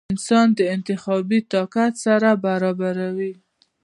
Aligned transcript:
د 0.01 0.03
انسان 0.13 0.47
د 0.57 0.59
انتخابي 0.75 1.39
طاقت 1.53 1.93
سره 2.05 2.29
برابروې؟ 2.43 3.33